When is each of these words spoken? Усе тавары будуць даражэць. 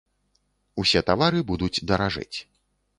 Усе 0.85 1.05
тавары 1.11 1.45
будуць 1.53 1.73
даражэць. 1.93 2.37